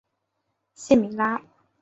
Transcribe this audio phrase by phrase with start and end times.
[0.73, 1.39] 谢米拉。